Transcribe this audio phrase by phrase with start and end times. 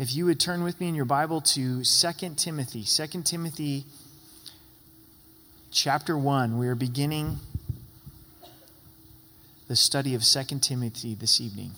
[0.00, 3.84] if you would turn with me in your Bible to 2 Timothy, 2 Timothy
[5.70, 6.56] chapter 1.
[6.56, 7.38] We are beginning
[9.68, 11.72] the study of 2 Timothy this evening.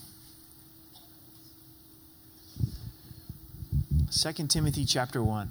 [4.09, 5.49] 2 Timothy chapter 1.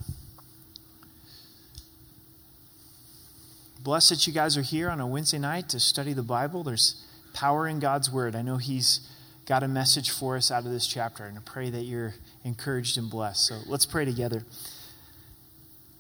[3.85, 6.63] Blessed that you guys are here on a Wednesday night to study the Bible.
[6.63, 7.05] There's
[7.35, 8.35] power in God's word.
[8.35, 9.07] I know He's
[9.47, 12.15] got a message for us out of this chapter, and I pray that you're
[12.45, 13.47] encouraged and blessed.
[13.47, 14.45] So let's pray together.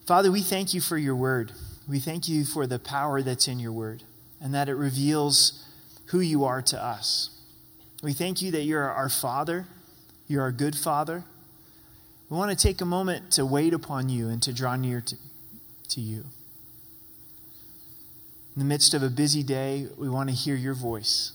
[0.06, 1.52] Father, we thank you for your word.
[1.88, 4.02] We thank you for the power that's in your word
[4.40, 5.64] and that it reveals
[6.06, 7.30] who you are to us.
[8.02, 9.66] We thank you that you're our Father,
[10.26, 11.24] you're our good Father.
[12.28, 15.16] We want to take a moment to wait upon you and to draw near to,
[15.90, 16.24] to you.
[18.54, 21.32] In the midst of a busy day, we want to hear your voice.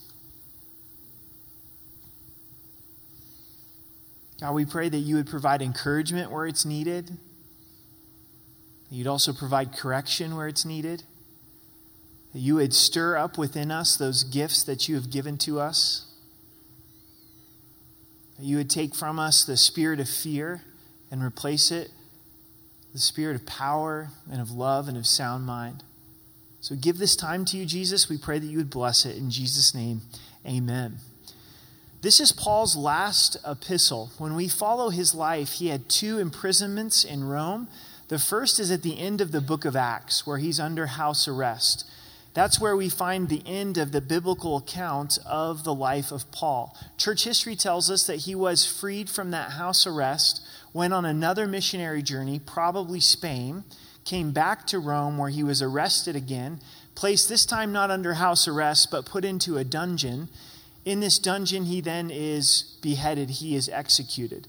[4.40, 7.18] God, we pray that you would provide encouragement where it's needed.
[8.90, 11.04] You'd also provide correction where it's needed.
[12.34, 16.06] That you would stir up within us those gifts that you have given to us.
[18.38, 20.62] That you would take from us the spirit of fear
[21.10, 21.90] and replace it
[22.98, 25.84] the spirit of power and of love and of sound mind.
[26.62, 28.10] So give this time to you, Jesus.
[28.10, 29.18] We pray that you would bless it.
[29.18, 30.02] In Jesus' name,
[30.48, 30.98] amen.
[32.02, 34.12] This is Paul's last epistle.
[34.20, 37.68] When we follow his life, he had two imprisonments in Rome.
[38.10, 41.28] The first is at the end of the book of Acts, where he's under house
[41.28, 41.90] arrest.
[42.36, 46.78] That's where we find the end of the biblical account of the life of Paul.
[46.98, 51.48] Church history tells us that he was freed from that house arrest, went on another
[51.48, 53.64] missionary journey, probably Spain
[54.06, 56.62] came back to Rome where he was arrested again,
[56.94, 60.30] placed this time not under house arrest, but put into a dungeon.
[60.88, 64.48] In this dungeon, he then is beheaded, he is executed.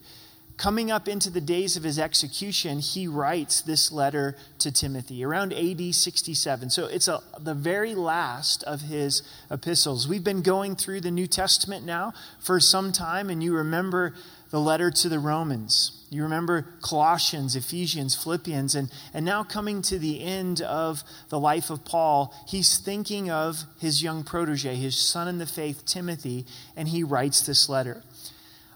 [0.57, 5.53] Coming up into the days of his execution, he writes this letter to Timothy around
[5.53, 6.71] AD 67.
[6.71, 10.07] So it's a, the very last of his epistles.
[10.07, 14.15] We've been going through the New Testament now for some time, and you remember
[14.51, 16.07] the letter to the Romans.
[16.11, 21.69] You remember Colossians, Ephesians, Philippians, and, and now coming to the end of the life
[21.69, 26.89] of Paul, he's thinking of his young protege, his son in the faith, Timothy, and
[26.89, 28.03] he writes this letter.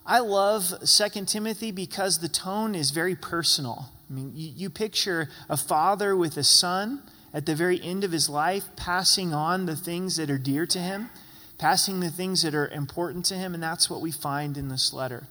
[0.04, 3.90] I love 2 Timothy because the tone is very personal.
[4.10, 8.12] I mean, you, you picture a father with a son at the very end of
[8.12, 11.08] his life, passing on the things that are dear to him,
[11.56, 14.92] passing the things that are important to him, and that's what we find in this
[14.92, 15.28] letter.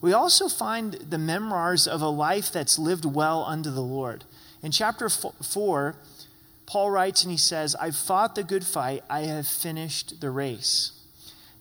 [0.00, 4.24] We also find the memoirs of a life that's lived well unto the Lord.
[4.62, 5.96] In chapter 4,
[6.66, 10.92] Paul writes and he says, I've fought the good fight, I have finished the race.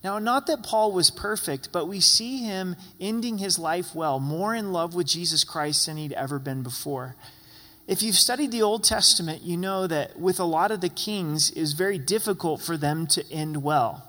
[0.03, 4.55] Now, not that Paul was perfect, but we see him ending his life well, more
[4.55, 7.15] in love with Jesus Christ than he'd ever been before.
[7.85, 11.49] If you've studied the Old Testament, you know that with a lot of the kings,
[11.49, 14.08] it was very difficult for them to end well.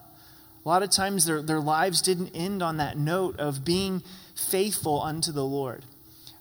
[0.64, 4.02] A lot of times their, their lives didn't end on that note of being
[4.34, 5.84] faithful unto the Lord.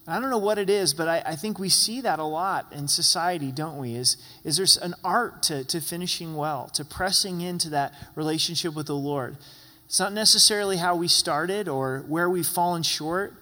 [0.08, 2.74] I don't know what it is, but I, I, think we see that a lot
[2.74, 3.94] in society, don't we?
[3.94, 8.88] Is, is there's an art to, to finishing well, to pressing into that relationship with
[8.88, 9.38] the Lord.
[9.86, 13.36] It's not necessarily how we started or where we've fallen short,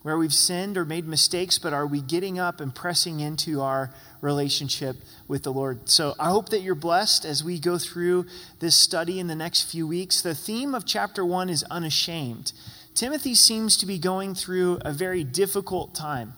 [0.00, 3.90] where we've sinned or made mistakes, but are we getting up and pressing into our
[4.24, 4.96] relationship
[5.28, 5.88] with the Lord?
[5.88, 8.26] So I hope that you're blessed as we go through
[8.58, 10.22] this study in the next few weeks.
[10.22, 12.52] The theme of chapter one is unashamed.
[12.94, 16.34] Timothy seems to be going through a very difficult time.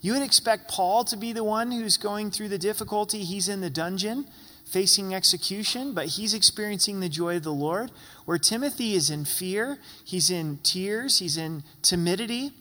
[0.00, 3.24] You would expect Paul to be the one who's going through the difficulty.
[3.24, 4.26] He's in the dungeon
[4.64, 7.90] facing execution, but he's experiencing the joy of the Lord.
[8.26, 12.52] Where Timothy is in fear, he's in tears, he's in timidity,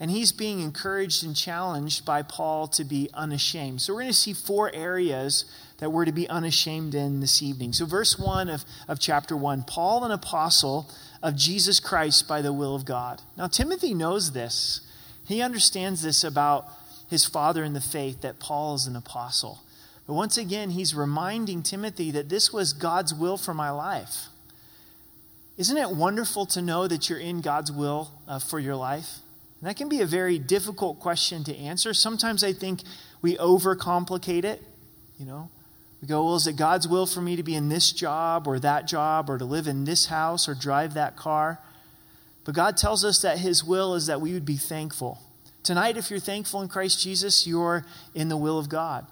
[0.00, 3.80] and he's being encouraged and challenged by Paul to be unashamed.
[3.80, 5.44] So we're going to see four areas
[5.78, 7.72] that we're to be unashamed in this evening.
[7.72, 10.90] So, verse 1 of, of chapter 1 Paul, an apostle
[11.22, 13.22] of Jesus Christ by the will of God.
[13.36, 14.80] Now, Timothy knows this.
[15.26, 16.68] He understands this about
[17.08, 19.60] his father in the faith, that Paul is an apostle.
[20.06, 24.26] But once again, he's reminding Timothy that this was God's will for my life.
[25.56, 29.20] Isn't it wonderful to know that you're in God's will uh, for your life?
[29.64, 31.94] And that can be a very difficult question to answer.
[31.94, 32.82] Sometimes I think
[33.22, 34.62] we overcomplicate it.
[35.18, 35.48] You know,
[36.02, 38.58] we go, well, is it God's will for me to be in this job or
[38.58, 41.60] that job or to live in this house or drive that car?
[42.44, 45.18] But God tells us that His will is that we would be thankful.
[45.62, 49.06] Tonight, if you're thankful in Christ Jesus, you're in the will of God.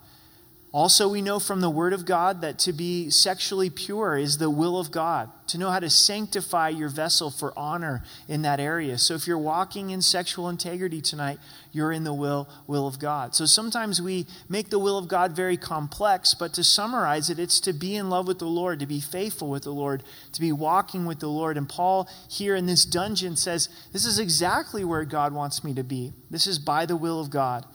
[0.72, 4.48] Also, we know from the Word of God that to be sexually pure is the
[4.48, 8.96] will of God, to know how to sanctify your vessel for honor in that area.
[8.96, 11.38] So, if you're walking in sexual integrity tonight,
[11.72, 13.34] you're in the will, will of God.
[13.34, 17.60] So, sometimes we make the will of God very complex, but to summarize it, it's
[17.60, 20.02] to be in love with the Lord, to be faithful with the Lord,
[20.32, 21.58] to be walking with the Lord.
[21.58, 25.84] And Paul, here in this dungeon, says, This is exactly where God wants me to
[25.84, 26.14] be.
[26.30, 27.66] This is by the will of God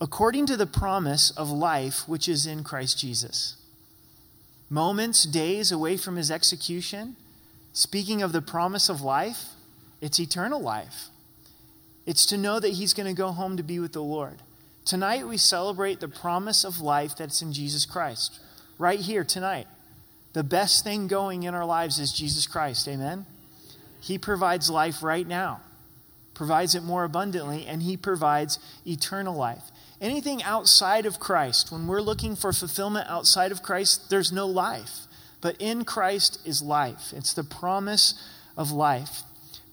[0.00, 3.56] according to the promise of life which is in Christ Jesus.
[4.70, 7.16] Moments, days away from his execution,
[7.72, 9.46] speaking of the promise of life,
[10.00, 11.08] it's eternal life.
[12.06, 14.38] It's to know that he's going to go home to be with the Lord.
[14.84, 18.40] Tonight we celebrate the promise of life that's in Jesus Christ.
[18.78, 19.66] Right here, tonight.
[20.32, 22.88] The best thing going in our lives is Jesus Christ.
[22.88, 23.26] Amen?
[24.00, 25.60] He provides life right now,
[26.40, 29.64] provides it more abundantly, and he provides eternal life.
[30.00, 35.00] Anything outside of Christ, when we're looking for fulfillment outside of Christ, there's no life.
[35.42, 37.12] But in Christ is life.
[37.14, 38.14] It's the promise
[38.56, 39.20] of life.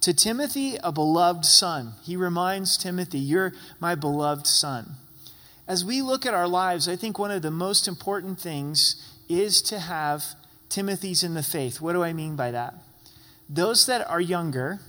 [0.01, 4.97] To Timothy, a beloved son, he reminds Timothy, You're my beloved son.
[5.69, 9.61] As we look at our lives, I think one of the most important things is
[9.61, 10.35] to have
[10.67, 11.79] Timothy's in the faith.
[11.79, 12.73] What do I mean by that?
[13.47, 14.81] Those that are younger,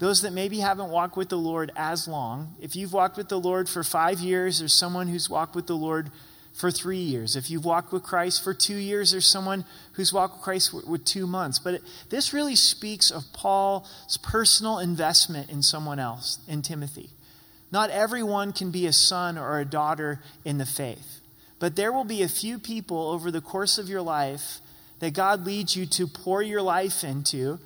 [0.00, 3.38] those that maybe haven't walked with the Lord as long, if you've walked with the
[3.38, 6.10] Lord for five years, there's someone who's walked with the Lord
[6.54, 7.36] for three years.
[7.36, 11.04] If you've walked with Christ for two years, there's someone who's walked with Christ with
[11.04, 11.58] two months.
[11.58, 17.10] But it, this really speaks of Paul's personal investment in someone else, in Timothy.
[17.70, 21.20] Not everyone can be a son or a daughter in the faith,
[21.58, 24.60] but there will be a few people over the course of your life
[25.00, 27.58] that God leads you to pour your life into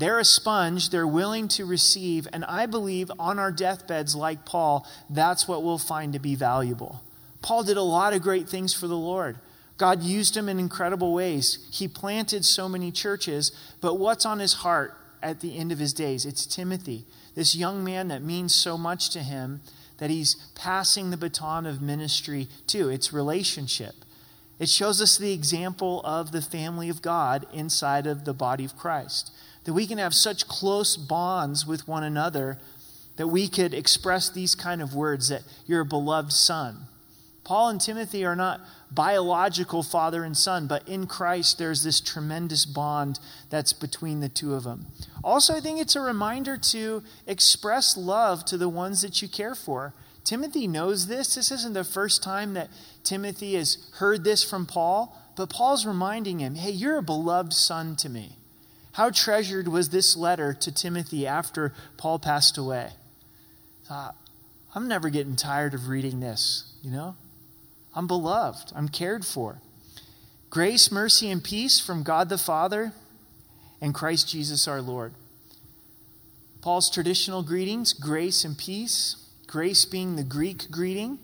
[0.00, 4.86] they're a sponge, they're willing to receive, and I believe on our deathbeds, like Paul,
[5.10, 7.02] that's what we'll find to be valuable.
[7.42, 9.36] Paul did a lot of great things for the Lord.
[9.76, 11.68] God used him in incredible ways.
[11.70, 13.52] He planted so many churches,
[13.82, 16.24] but what's on his heart at the end of his days?
[16.24, 17.04] It's Timothy,
[17.34, 19.60] this young man that means so much to him
[19.98, 22.88] that he's passing the baton of ministry to.
[22.88, 23.94] It's relationship.
[24.60, 28.76] It shows us the example of the family of God inside of the body of
[28.76, 29.32] Christ
[29.64, 32.58] that we can have such close bonds with one another
[33.16, 36.86] that we could express these kind of words that you're a beloved son.
[37.44, 38.60] Paul and Timothy are not
[38.90, 43.18] biological father and son, but in Christ there's this tremendous bond
[43.48, 44.86] that's between the two of them.
[45.24, 49.54] Also, I think it's a reminder to express love to the ones that you care
[49.54, 49.94] for.
[50.24, 51.34] Timothy knows this.
[51.34, 52.70] This isn't the first time that
[53.02, 57.96] Timothy has heard this from Paul, but Paul's reminding him hey, you're a beloved son
[57.96, 58.36] to me.
[58.92, 62.90] How treasured was this letter to Timothy after Paul passed away?
[63.84, 64.16] Thought,
[64.74, 67.16] I'm never getting tired of reading this, you know?
[67.94, 69.60] I'm beloved, I'm cared for.
[70.48, 72.92] Grace, mercy, and peace from God the Father
[73.80, 75.12] and Christ Jesus our Lord.
[76.60, 79.16] Paul's traditional greetings grace and peace,
[79.50, 81.18] grace being the Greek greeting,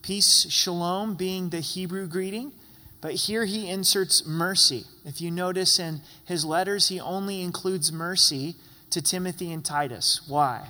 [0.00, 2.52] peace, shalom, being the Hebrew greeting.
[3.00, 4.84] But here he inserts mercy.
[5.04, 8.54] If you notice in his letters, he only includes mercy
[8.90, 10.20] to Timothy and Titus.
[10.28, 10.68] Why?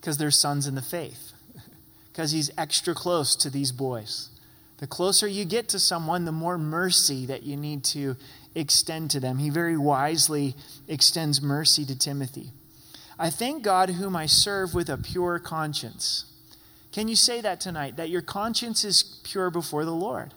[0.00, 1.32] Because they're sons in the faith,
[2.12, 4.28] because he's extra close to these boys.
[4.78, 8.16] The closer you get to someone, the more mercy that you need to
[8.56, 9.38] extend to them.
[9.38, 10.56] He very wisely
[10.88, 12.50] extends mercy to Timothy.
[13.18, 16.26] I thank God whom I serve with a pure conscience.
[16.92, 17.96] Can you say that tonight?
[17.96, 20.34] That your conscience is pure before the Lord?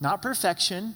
[0.00, 0.94] Not perfection,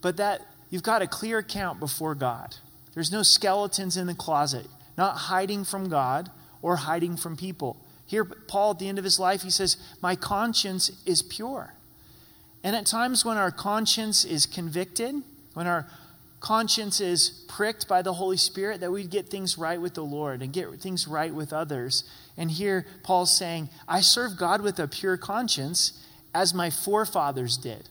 [0.00, 2.56] but that you've got a clear account before God.
[2.94, 6.30] There's no skeletons in the closet, not hiding from God
[6.60, 7.76] or hiding from people.
[8.06, 11.74] Here, Paul, at the end of his life, he says, My conscience is pure.
[12.62, 15.14] And at times when our conscience is convicted,
[15.54, 15.86] when our
[16.42, 20.42] conscience is pricked by the Holy Spirit, that we'd get things right with the Lord
[20.42, 22.02] and get things right with others.
[22.36, 27.88] And here, Paul's saying, I serve God with a pure conscience as my forefathers did.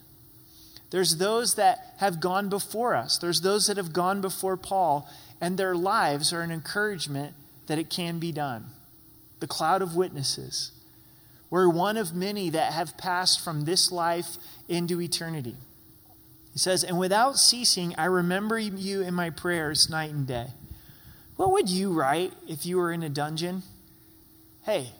[0.90, 5.08] There's those that have gone before us, there's those that have gone before Paul,
[5.40, 7.34] and their lives are an encouragement
[7.68, 8.66] that it can be done.
[9.40, 10.72] The cloud of witnesses.
[11.48, 14.36] We're one of many that have passed from this life
[14.68, 15.56] into eternity.
[16.52, 20.48] He says, And without ceasing, I remember you in my prayers night and day.
[21.36, 23.62] What would you write if you were in a dungeon?
[24.64, 24.90] Hey,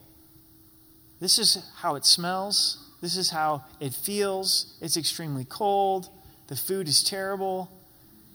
[1.21, 2.89] this is how it smells.
[3.01, 4.77] This is how it feels.
[4.81, 6.09] It's extremely cold.
[6.49, 7.71] The food is terrible.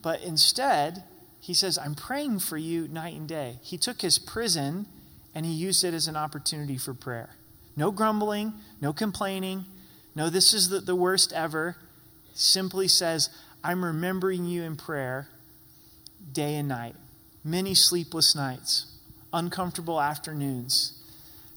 [0.01, 1.03] But instead,
[1.39, 3.59] he says, I'm praying for you night and day.
[3.61, 4.85] He took his prison
[5.33, 7.31] and he used it as an opportunity for prayer.
[7.75, 9.65] No grumbling, no complaining,
[10.15, 11.77] No, this is the, the worst ever.
[12.39, 13.31] Simply says,
[13.63, 15.27] I'm remembering you in prayer
[16.31, 16.93] day and night,
[17.43, 18.85] many sleepless nights,
[19.33, 21.01] uncomfortable afternoons.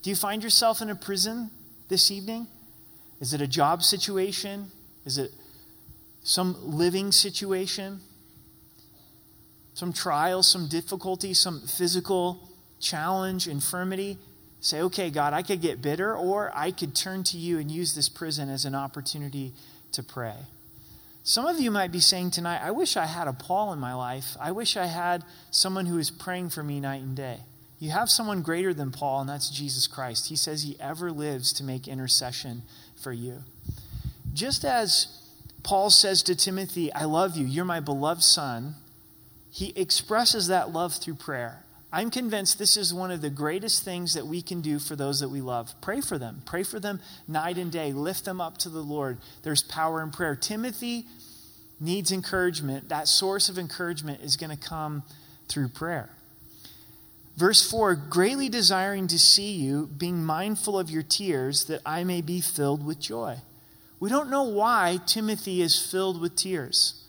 [0.01, 1.51] Do you find yourself in a prison
[1.89, 2.47] this evening?
[3.21, 4.71] Is it a job situation?
[5.05, 5.33] Is it
[6.23, 8.01] some living situation?
[9.75, 12.49] Some trial, some difficulty, some physical
[12.81, 14.17] challenge, infirmity?
[14.63, 17.95] Say, okay, God, I could get bitter, or I could turn to you and use
[17.95, 19.53] this prison as an opportunity
[19.93, 20.37] to pray.
[21.23, 23.95] Some of you might be saying tonight, I wish I had a Paul in my
[23.95, 24.37] life.
[24.41, 27.41] I wish I had someone who is praying for me night and day.
[27.79, 30.29] You have someone greater than Paul, and that's Jesus Christ.
[30.29, 32.63] He says he ever lives to make intercession
[33.01, 33.45] for you.
[34.35, 35.19] Just as
[35.63, 38.75] Paul says to Timothy, I love you, you're my beloved son,
[39.51, 41.65] he expresses that love through prayer.
[41.93, 45.21] I'm convinced this is one of the greatest things that we can do for those
[45.21, 45.75] that we love.
[45.81, 46.43] Pray for them.
[46.45, 47.93] Pray for them night and day.
[47.93, 49.19] Lift them up to the Lord.
[49.43, 50.37] There's power in prayer.
[50.37, 51.07] Timothy
[51.81, 52.89] needs encouragement.
[52.91, 55.03] That source of encouragement is going to come
[55.49, 56.11] through prayer.
[57.37, 62.21] Verse 4 greatly desiring to see you, being mindful of your tears, that I may
[62.21, 63.39] be filled with joy.
[63.99, 67.05] We don't know why Timothy is filled with tears.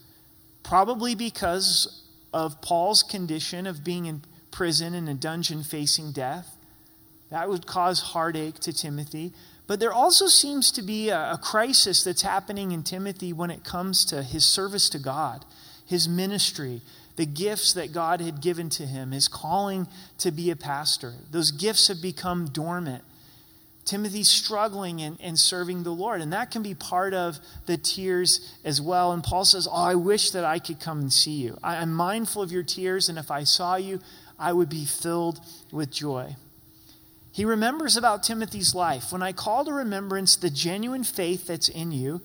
[0.64, 2.02] Probably because
[2.34, 6.56] of Paul's condition of being in prison in a dungeon facing death.
[7.30, 9.34] That would cause heartache to Timothy.
[9.68, 13.64] But there also seems to be a, a, crisis that's happening in Timothy when it
[13.64, 15.46] comes to his service to God,
[15.86, 16.82] his ministry,
[17.16, 21.14] the gifts that God had given to him, his calling to be a pastor.
[21.32, 23.04] Those gifts have become dormant.
[23.86, 28.54] Timothy's struggling and, in serving the Lord, and that can be part of the tears
[28.64, 29.12] as well.
[29.12, 31.58] And Paul says, Oh, I wish that I could come and see you.
[31.64, 34.00] I, I'm mindful of your tears, and if I saw you,
[34.42, 35.40] I would be filled
[35.72, 36.36] with joy.
[37.32, 39.12] He remembers about Timothy's life.
[39.12, 42.22] When I call to remembrance the genuine faith that's in you,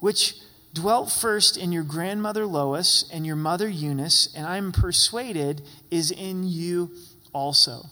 [0.00, 0.34] which
[0.74, 6.48] dwelt first in your grandmother Lois and your mother Eunice, and I'm persuaded is in
[6.48, 6.90] you
[7.32, 7.86] also.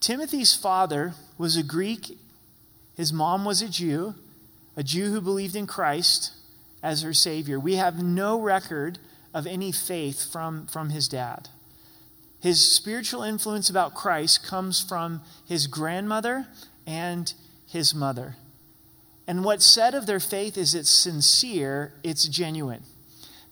[0.00, 2.18] Timothy's father was a Greek,
[2.96, 4.14] his mom was a Jew,
[4.76, 6.32] a Jew who believed in Christ
[6.82, 7.60] as her Savior.
[7.60, 8.98] We have no record
[9.32, 11.48] of any faith from, from his dad.
[12.44, 16.46] His spiritual influence about Christ comes from his grandmother
[16.86, 17.32] and
[17.66, 18.36] his mother.
[19.26, 22.82] And what's said of their faith is it's sincere, it's genuine.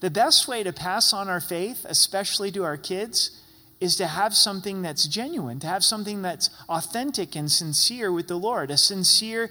[0.01, 3.41] The best way to pass on our faith, especially to our kids,
[3.81, 8.37] is to have something that's genuine, to have something that's authentic and sincere with the
[8.37, 9.51] Lord, a sincere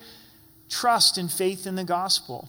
[0.69, 2.47] trust and faith in the gospel,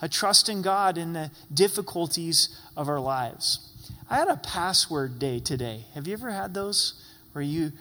[0.00, 3.67] a trust in God in the difficulties of our lives.
[4.10, 5.84] I had a password day today.
[5.94, 6.94] Have you ever had those
[7.32, 7.72] where you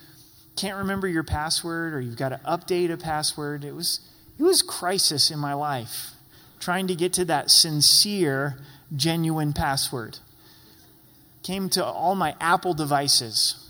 [0.55, 3.63] can't remember your password or you've got to update a password?
[3.63, 4.01] It was
[4.38, 6.12] it was crisis in my life
[6.60, 8.57] trying to get to that sincere,
[8.96, 10.19] genuine password.
[11.43, 13.69] Came to all my Apple devices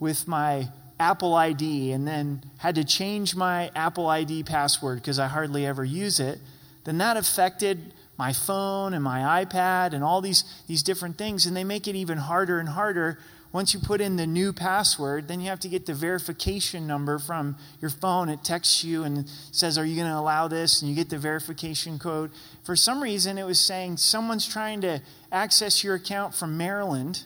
[0.00, 5.26] with my Apple ID and then had to change my Apple ID password because I
[5.26, 6.38] hardly ever use it.
[6.84, 11.56] Then that affected my phone and my iPad and all these, these different things, and
[11.56, 13.18] they make it even harder and harder.
[13.52, 17.20] Once you put in the new password, then you have to get the verification number
[17.20, 18.28] from your phone.
[18.28, 20.82] It texts you and says, Are you going to allow this?
[20.82, 22.32] And you get the verification code.
[22.64, 27.22] For some reason, it was saying someone's trying to access your account from Maryland.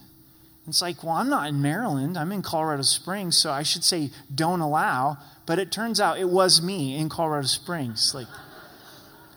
[0.67, 2.19] It's like, well, I'm not in Maryland.
[2.19, 5.17] I'm in Colorado Springs, so I should say don't allow.
[5.47, 8.13] But it turns out it was me in Colorado Springs.
[8.15, 8.27] Like,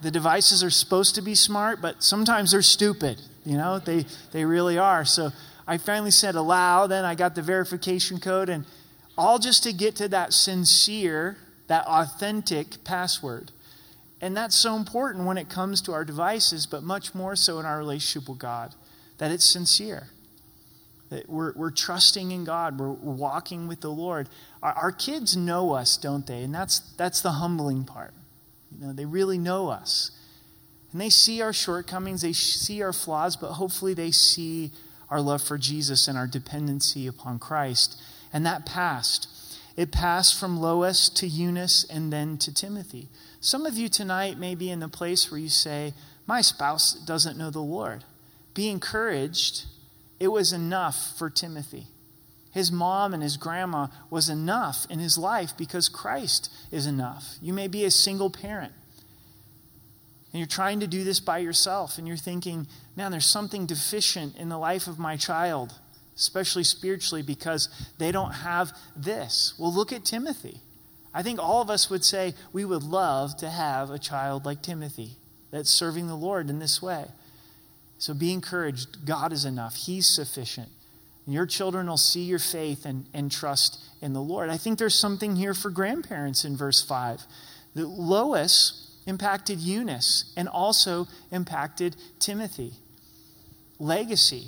[0.02, 3.22] the devices are supposed to be smart, but sometimes they're stupid.
[3.46, 5.06] You know, they, they really are.
[5.06, 5.32] So
[5.68, 8.66] I finally said allow, then I got the verification code, and
[9.18, 13.52] all just to get to that sincere, that authentic password.
[14.20, 17.66] And that's so important when it comes to our devices, but much more so in
[17.66, 18.76] our relationship with God,
[19.18, 20.10] that it's sincere.
[21.10, 24.30] That we're, we're trusting in God, we're, walking with the Lord.
[24.64, 26.44] Our, our kids know us, don't they?
[26.44, 28.14] And that's, that's the humbling part.
[28.82, 30.10] You know, they really know us.
[30.92, 34.72] And they see our shortcomings, they see our flaws, but hopefully they see
[35.08, 38.02] our love for Jesus and our dependency upon Christ.
[38.34, 39.28] And that passed.
[39.78, 43.08] It passed from Lois to Eunice and then to Timothy.
[43.40, 45.94] Some of you tonight may be in the place where you say,
[46.26, 48.04] My spouse doesn't know the Lord.
[48.56, 49.66] Be encouraged.
[50.20, 51.88] It was enough for Timothy.
[52.52, 57.36] His mom and his grandma was enough in his life because Christ is enough.
[57.42, 58.74] You may be a single parent
[60.34, 64.38] and you're trying to do this by yourself and you're thinking, man, there's something deficient
[64.38, 65.74] in the life of my child,
[66.16, 67.68] especially spiritually, because
[67.98, 69.54] they don't have this.
[69.58, 70.62] Well, look at Timothy.
[71.14, 74.62] I think all of us would say we would love to have a child like
[74.62, 75.18] Timothy
[75.52, 77.08] that's serving the Lord in this way.
[77.98, 79.06] So be encouraged.
[79.06, 80.70] God is enough, He's sufficient.
[81.26, 84.50] And your children will see your faith and, and trust in the Lord.
[84.50, 87.22] I think there's something here for grandparents in verse 5.
[87.76, 92.74] That Lois impacted Eunice and also impacted Timothy.
[93.80, 94.48] Legacy.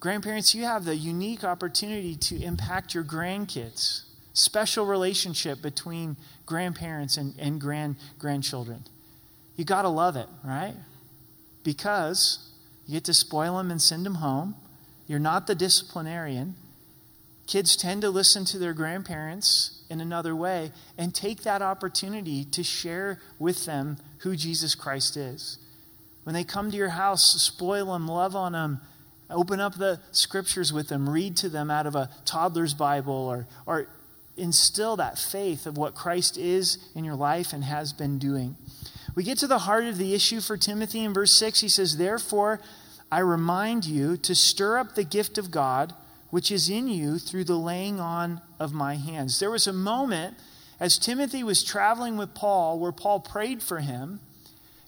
[0.00, 4.02] Grandparents, you have the unique opportunity to impact your grandkids.
[4.32, 6.16] Special relationship between
[6.46, 8.84] grandparents and, and grand grandchildren.
[9.56, 10.74] You got to love it, right?
[11.62, 12.50] Because
[12.86, 14.54] you get to spoil them and send them home.
[15.12, 16.54] You're not the disciplinarian.
[17.46, 22.64] Kids tend to listen to their grandparents in another way and take that opportunity to
[22.64, 25.58] share with them who Jesus Christ is.
[26.24, 28.80] When they come to your house, spoil them, love on them,
[29.28, 33.46] open up the scriptures with them, read to them out of a toddler's Bible, or,
[33.66, 33.88] or
[34.38, 38.56] instill that faith of what Christ is in your life and has been doing.
[39.14, 41.60] We get to the heart of the issue for Timothy in verse 6.
[41.60, 42.60] He says, Therefore,
[43.12, 45.92] I remind you to stir up the gift of God
[46.30, 49.38] which is in you through the laying on of my hands.
[49.38, 50.38] There was a moment
[50.80, 54.20] as Timothy was traveling with Paul where Paul prayed for him,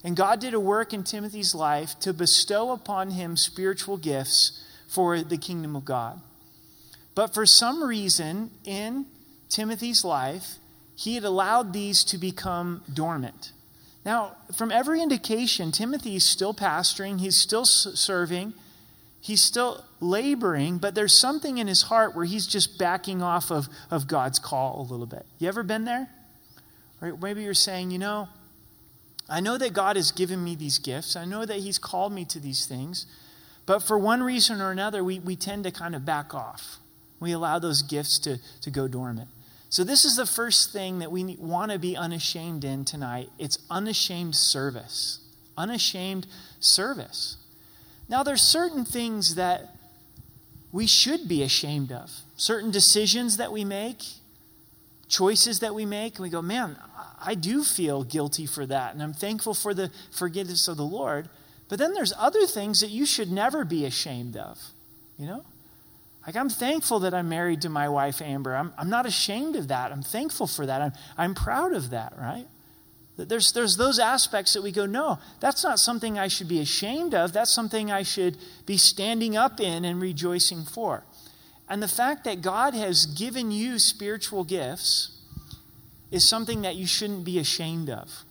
[0.03, 5.21] and God did a work in Timothy's life to bestow upon him spiritual gifts for
[5.21, 6.19] the kingdom of God.
[7.15, 9.05] But for some reason in
[9.51, 10.55] Timothy's life,
[10.97, 13.53] he had allowed these to become dormant.
[14.05, 18.53] Now, from every indication, Timothy is still pastoring, he's still serving,
[19.21, 23.69] he's still laboring, but there's something in his heart where he's just backing off of,
[23.91, 25.25] of God's call a little bit.
[25.39, 26.11] You ever been there?
[27.01, 28.29] Or maybe you're saying, you know,
[29.29, 32.27] I know that God has given me these gifts, I know that he's called me
[32.27, 33.07] to these things,
[33.65, 36.79] but for one reason or another, we, we tend to kind of back off.
[37.21, 39.29] We allow those gifts to, to go dormant.
[39.75, 43.29] So, this is the first thing that we want to be unashamed in tonight.
[43.41, 45.19] It's unashamed service.
[45.59, 46.29] Unashamed
[46.61, 47.39] service.
[48.09, 49.75] Now, there's certain things that
[50.71, 54.05] we should be ashamed of, certain decisions that we make,
[55.09, 56.77] choices that we make, and we go, man,
[57.21, 61.29] I do feel guilty for that, and I'm thankful for the forgiveness of the Lord.
[61.69, 64.57] But then there's other things that you should never be ashamed of,
[65.19, 65.45] you know?
[66.27, 68.57] Like, I'm thankful that I'm married to my wife, Amber.
[68.57, 69.93] I'm, I'm not ashamed of that.
[69.93, 70.81] I'm thankful for that.
[70.81, 72.47] I'm, I'm proud of that, right?
[73.17, 77.15] There's, there's those aspects that we go, no, that's not something I should be ashamed
[77.15, 77.33] of.
[77.33, 81.05] That's something I should be standing up in and rejoicing for.
[81.69, 85.21] And the fact that God has given you spiritual gifts
[86.11, 88.25] is something that you shouldn't be ashamed of.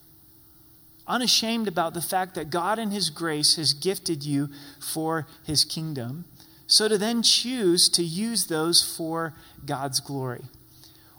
[1.07, 6.25] Unashamed about the fact that God in His grace has gifted you for His kingdom
[6.67, 9.33] so to then choose to use those for
[9.65, 10.43] God's glory.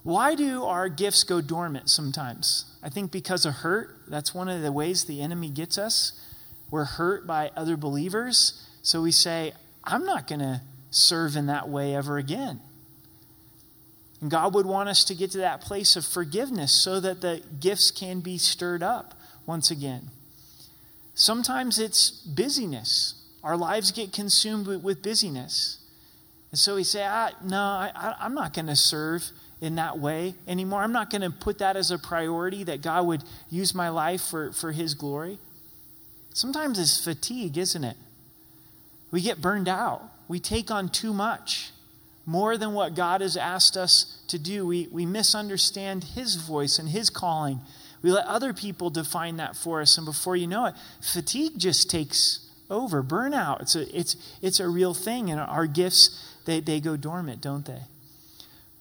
[0.02, 2.66] Why do our gifts go dormant sometimes?
[2.82, 3.96] I think because of hurt.
[4.06, 6.20] That's one of the ways the enemy gets us.
[6.70, 9.52] We're hurt by other believers, so we say,
[9.82, 12.60] I'm not going to serve in that way ever again.
[14.20, 17.42] And God would want us to get to that place of forgiveness so that the
[17.60, 19.14] gifts can be stirred up
[19.46, 20.10] once again.
[21.14, 23.14] Sometimes it's busyness.
[23.44, 25.78] Our lives get consumed with, busyness.
[26.50, 29.30] And so we say, ah, No, I, I'm not going to serve
[29.60, 30.82] in that way anymore.
[30.82, 34.22] I'm not going to put that as a priority that God would use my life
[34.22, 35.38] for, for His glory.
[36.32, 37.96] Sometimes it's fatigue, isn't it?
[39.10, 40.02] We get burned out.
[40.26, 41.70] We take on too much,
[42.24, 44.66] more than what God has asked us to do.
[44.66, 47.60] We, we misunderstand His voice and His calling.
[48.02, 51.90] We let other people define that for us, and before you know it, fatigue just
[51.90, 52.43] takes
[52.74, 53.02] over.
[53.02, 57.40] Burnout, it's a, it's, it's a real thing, and our gifts, they, they go dormant,
[57.40, 57.82] don't they?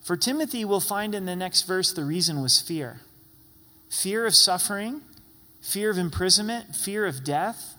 [0.02, 3.02] For Timothy, we'll find in the next verse the reason was fear
[3.90, 5.02] fear of suffering,
[5.62, 7.76] fear of imprisonment, fear of death,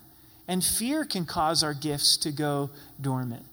[0.46, 3.44] and fear can cause our gifts to go dormant.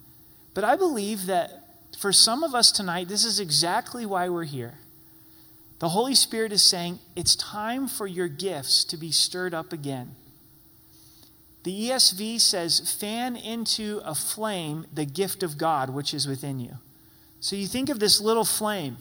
[0.53, 1.63] But I believe that
[1.99, 4.75] for some of us tonight, this is exactly why we're here.
[5.79, 10.15] The Holy Spirit is saying it's time for your gifts to be stirred up again.
[11.63, 16.77] The ESV says, fan into a flame the gift of God which is within you.
[17.39, 18.97] So you think of this little flame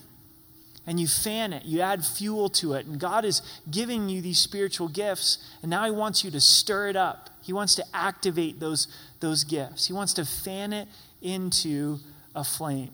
[0.87, 4.39] and you fan it, you add fuel to it, and God is giving you these
[4.39, 7.31] spiritual gifts, and now He wants you to stir it up.
[7.43, 8.89] He wants to activate those,
[9.21, 10.89] those gifts, He wants to fan it
[11.23, 11.99] into
[12.35, 12.93] a flame.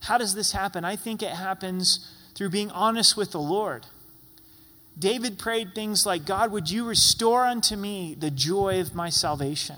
[0.00, 0.84] How does this happen?
[0.84, 3.86] I think it happens through being honest with the Lord.
[4.98, 9.76] David prayed things like, God, would you restore unto me the joy of my salvation?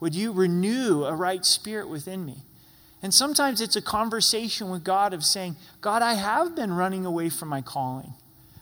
[0.00, 2.42] Would you renew a right spirit within me?
[3.02, 7.28] And sometimes it's a conversation with God of saying, God, I have been running away
[7.28, 8.12] from my calling.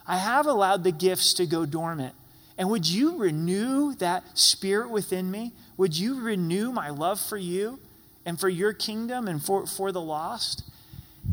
[0.06, 2.14] I have allowed the gifts to go dormant.
[2.56, 5.52] And would you renew that spirit within me?
[5.76, 7.80] Would you renew my love for you
[8.24, 10.62] and for your kingdom and for, for the lost?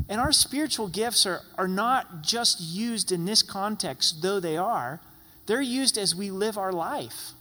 [0.07, 4.99] And our spiritual gifts are, are not just used in this context, though they are,
[5.45, 7.31] they're used as we live our life.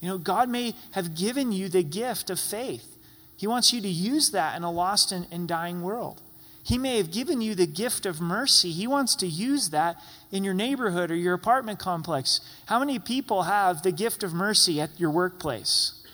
[0.00, 2.96] You know, God may have given you the gift of faith.
[3.36, 6.20] He wants you to use that in a lost and, and dying world.
[6.62, 8.70] He may have given you the gift of mercy.
[8.70, 9.96] He wants to use that
[10.30, 12.40] in your neighborhood or your apartment complex.
[12.66, 16.04] How many people have the gift of mercy at your workplace?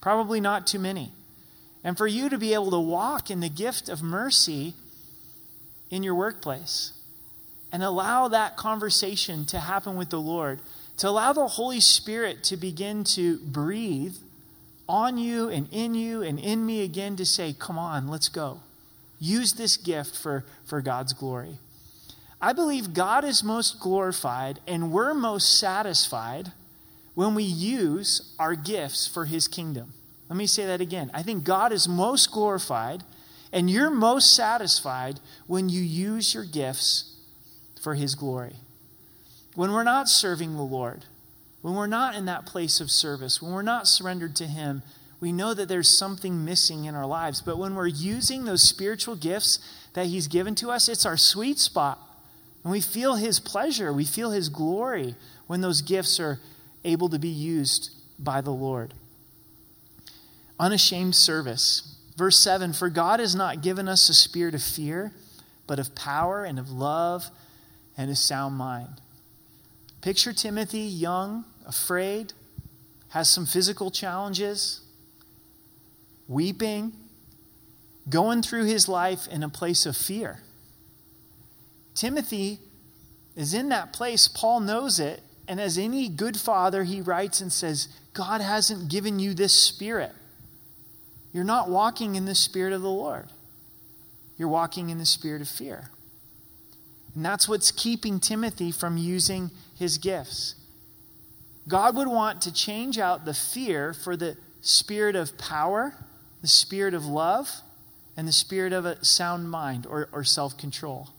[0.00, 1.12] Probably not too many.
[1.82, 4.74] And for you to be able to walk in the gift of mercy
[5.90, 6.92] in your workplace
[7.72, 10.60] and allow that conversation to happen with the Lord,
[10.96, 14.16] to allow the Holy Spirit to begin to breathe
[14.88, 18.60] on you and in you and in me again to say, Come on, let's go.
[19.20, 21.58] Use this gift for, for God's glory.
[22.40, 26.52] I believe God is most glorified and we're most satisfied
[27.14, 29.92] when we use our gifts for his kingdom.
[30.28, 31.10] Let me say that again.
[31.12, 33.04] I think God is most glorified
[33.52, 37.16] and you're most satisfied when you use your gifts
[37.82, 38.56] for his glory.
[39.54, 41.04] When we're not serving the Lord,
[41.62, 44.82] when we're not in that place of service, when we're not surrendered to him,
[45.20, 47.42] we know that there's something missing in our lives.
[47.42, 49.58] But when we're using those spiritual gifts
[49.92, 51.98] that He's given to us, it's our sweet spot.
[52.64, 55.14] And we feel His pleasure, we feel His glory
[55.46, 56.40] when those gifts are
[56.84, 58.94] able to be used by the Lord.
[60.58, 61.89] Unashamed service.
[62.20, 65.10] Verse 7 For God has not given us a spirit of fear,
[65.66, 67.30] but of power and of love
[67.96, 69.00] and a sound mind.
[70.02, 72.34] Picture Timothy young, afraid,
[73.08, 74.82] has some physical challenges,
[76.28, 76.92] weeping,
[78.06, 80.42] going through his life in a place of fear.
[81.94, 82.58] Timothy
[83.34, 84.28] is in that place.
[84.28, 85.22] Paul knows it.
[85.48, 90.12] And as any good father, he writes and says, God hasn't given you this spirit.
[91.32, 93.28] You're not walking in the spirit of the Lord,
[94.36, 95.90] you're walking in the spirit of fear.
[97.14, 100.54] And that's what's keeping Timothy from using his gifts.
[101.66, 105.94] God would want to change out the fear for the spirit of power
[106.40, 107.60] the spirit of love
[108.16, 111.10] and the spirit of a sound mind or, or self control.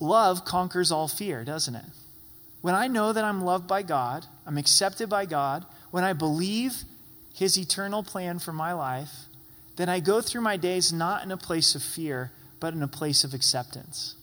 [0.00, 1.84] Love conquers all fear, doesn't it?
[2.60, 6.82] When I know that I'm loved by God, I'm accepted by God, when I believe
[7.34, 9.10] His eternal plan for my life,
[9.76, 12.88] then I go through my days not in a place of fear, but in a
[12.88, 14.14] place of acceptance.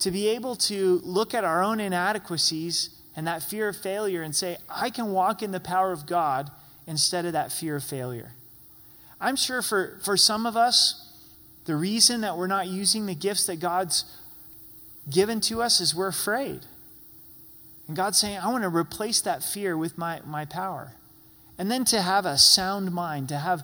[0.00, 4.34] To be able to look at our own inadequacies and that fear of failure and
[4.34, 6.50] say, I can walk in the power of God
[6.86, 8.32] instead of that fear of failure.
[9.20, 11.12] I'm sure for, for some of us,
[11.66, 14.04] the reason that we're not using the gifts that God's
[15.10, 16.60] given to us is we're afraid.
[17.86, 20.92] And God's saying, I want to replace that fear with my, my power.
[21.58, 23.62] And then to have a sound mind, to have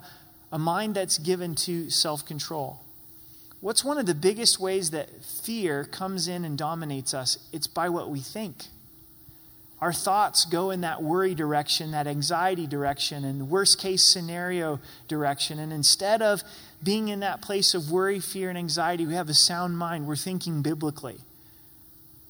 [0.53, 2.81] a mind that's given to self control.
[3.61, 7.39] What's one of the biggest ways that fear comes in and dominates us?
[7.53, 8.67] It's by what we think.
[9.81, 15.59] Our thoughts go in that worry direction, that anxiety direction, and worst case scenario direction.
[15.59, 16.43] And instead of
[16.83, 20.07] being in that place of worry, fear, and anxiety, we have a sound mind.
[20.07, 21.19] We're thinking biblically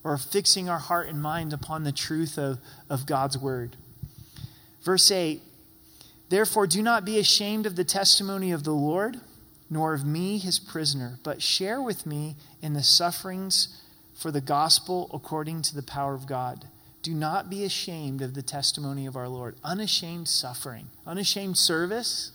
[0.03, 3.77] or fixing our heart and mind upon the truth of, of God's word.
[4.83, 5.42] Verse 8
[6.31, 9.21] Therefore, do not be ashamed of the testimony of the Lord,
[9.69, 13.83] nor of me, his prisoner, but share with me in the sufferings
[14.14, 16.64] for the gospel according to the power of God
[17.03, 19.57] do not be ashamed of the testimony of our Lord.
[19.64, 22.33] Unashamed suffering, unashamed service,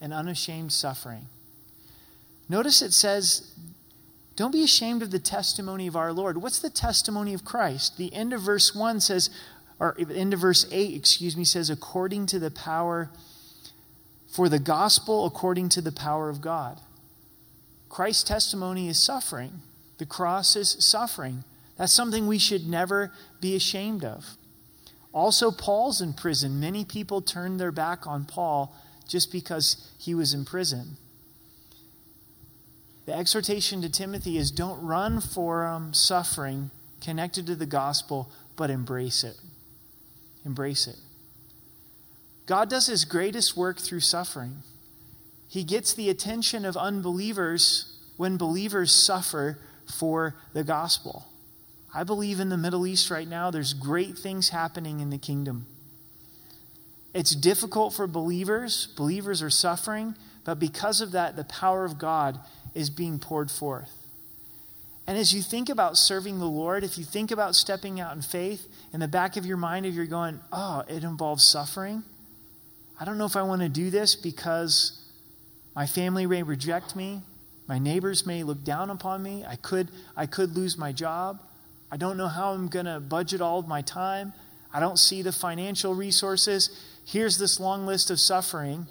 [0.00, 1.26] and unashamed suffering.
[2.48, 3.50] Notice it says,
[4.36, 6.42] Don't be ashamed of the testimony of our Lord.
[6.42, 7.96] What's the testimony of Christ?
[7.96, 9.30] The end of verse 1 says,
[9.80, 13.10] or of verse 8, excuse me, says, according to the power,
[14.28, 16.80] for the gospel according to the power of God.
[17.88, 19.62] Christ's testimony is suffering.
[19.98, 21.44] The cross is suffering.
[21.76, 24.36] That's something we should never be ashamed of.
[25.12, 26.60] Also, Paul's in prison.
[26.60, 28.74] Many people turned their back on Paul
[29.08, 30.96] just because he was in prison.
[33.06, 39.24] The exhortation to Timothy is don't run from suffering connected to the gospel, but embrace
[39.24, 39.36] it.
[40.44, 40.96] Embrace it.
[42.46, 44.62] God does his greatest work through suffering.
[45.48, 51.26] He gets the attention of unbelievers when believers suffer for the gospel.
[51.94, 55.66] I believe in the Middle East right now, there's great things happening in the kingdom.
[57.14, 58.88] It's difficult for believers.
[58.96, 62.38] Believers are suffering, but because of that, the power of God
[62.74, 63.97] is being poured forth.
[65.08, 68.20] And as you think about serving the Lord, if you think about stepping out in
[68.20, 72.02] faith, in the back of your mind, if you're going, oh, it involves suffering,
[73.00, 75.02] I don't know if I want to do this because
[75.74, 77.22] my family may reject me,
[77.66, 81.40] my neighbors may look down upon me, I could, I could lose my job,
[81.90, 84.34] I don't know how I'm going to budget all of my time,
[84.74, 86.68] I don't see the financial resources.
[87.06, 88.86] Here's this long list of suffering.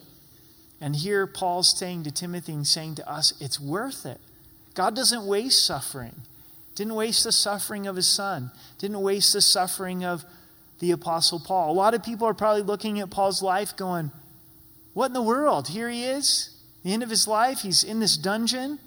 [0.81, 4.19] And here Paul's saying to Timothy and saying to us, it's worth it.
[4.77, 6.21] God doesn't waste suffering.
[6.75, 8.51] Didn't waste the suffering of his son.
[8.77, 10.23] Didn't waste the suffering of
[10.77, 11.71] the apostle Paul.
[11.71, 14.11] A lot of people are probably looking at Paul's life going,
[14.93, 15.69] "What in the world?
[15.69, 16.51] Here he is,
[16.83, 18.77] the end of his life, he's in this dungeon.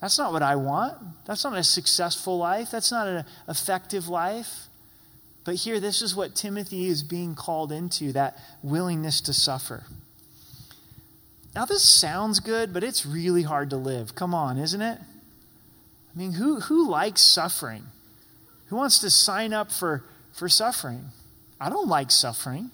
[0.00, 1.24] That's not what I want.
[1.24, 2.72] That's not a successful life.
[2.72, 4.66] That's not an effective life."
[5.44, 9.84] But here this is what Timothy is being called into, that willingness to suffer.
[11.54, 14.14] Now, this sounds good, but it's really hard to live.
[14.14, 14.98] Come on, isn't it?
[15.00, 17.84] I mean, who, who likes suffering?
[18.66, 21.06] Who wants to sign up for, for suffering?
[21.60, 22.70] I don't like suffering.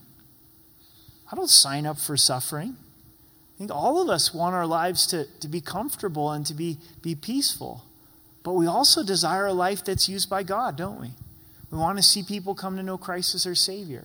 [1.31, 2.77] I don't sign up for suffering.
[3.55, 6.79] I think all of us want our lives to, to be comfortable and to be,
[7.01, 7.85] be peaceful.
[8.43, 11.11] But we also desire a life that's used by God, don't we?
[11.71, 14.05] We want to see people come to know Christ as their Savior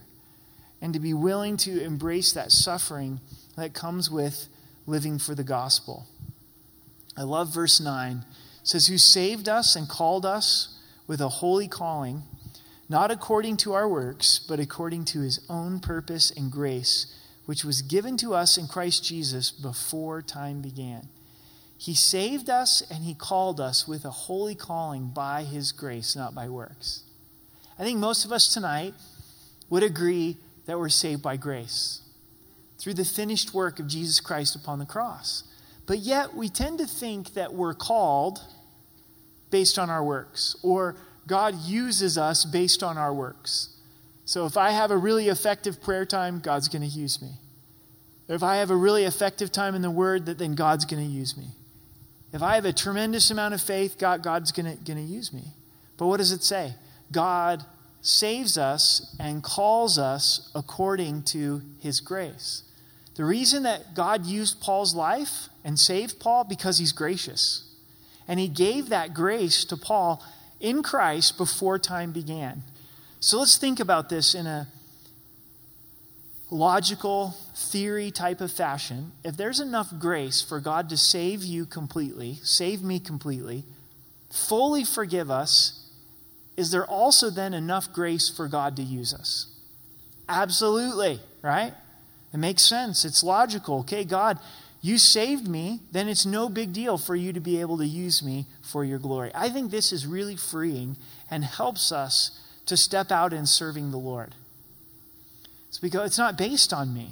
[0.82, 3.20] and to be willing to embrace that suffering
[3.56, 4.48] that comes with
[4.92, 6.06] living for the gospel.
[7.18, 8.26] I love verse 9.
[8.62, 10.78] It says, Who saved us and called us
[11.08, 12.24] with a holy calling,
[12.90, 17.82] not according to our works, but according to his own purpose and grace, which was
[17.82, 21.08] given to us in Christ Jesus before time began.
[21.78, 26.36] He saved us and he called us with a holy calling by his grace, not
[26.36, 27.04] by works.
[27.80, 28.94] I think most of us tonight
[29.70, 32.02] would agree that we're saved by grace
[32.82, 35.44] through the finished work of Jesus Christ upon the cross.
[35.86, 38.40] But yet, we tend to think that we're called
[39.52, 40.96] based on our works, or
[41.28, 43.78] God uses us based on our works.
[44.26, 47.34] So if I have a really effective prayer time, God's going to use me.
[48.28, 51.10] If I have a really effective time in the Word, that then God's going to
[51.10, 51.50] use me.
[52.34, 55.44] If I have a tremendous amount of faith, God, God's going to use me.
[55.98, 56.74] But what does it say?
[57.12, 57.64] God
[58.02, 62.64] saves us and calls us according to his grace.
[63.22, 67.72] The reason that God used Paul's life and saved Paul because he's gracious.
[68.28, 70.26] And he gave that grace to Paul
[70.60, 72.64] in Christ before time began.
[73.20, 74.68] So let's think about this in a
[76.50, 79.12] logical theory type of fashion.
[79.24, 83.66] If there's enough grace for God to save you completely, save me completely,
[84.32, 85.92] fully forgive us,
[86.58, 89.46] is there also then enough grace for God to use us?
[90.28, 91.76] Absolutely, right?
[92.34, 93.04] It makes sense.
[93.06, 93.80] It's logical.
[93.80, 94.40] Okay, God,
[94.82, 98.24] you saved me, then it's no big deal for you to be able to use
[98.24, 99.32] me for your glory.
[99.36, 100.98] I think this is really freeing
[101.30, 104.34] and helps us to step out in serving the Lord.
[105.68, 107.12] It's because it's not based on me.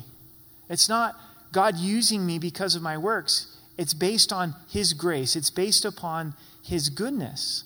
[0.67, 1.15] It's not
[1.51, 3.58] God using me because of my works.
[3.77, 5.36] It's based on his grace.
[5.36, 7.63] It's based upon his goodness.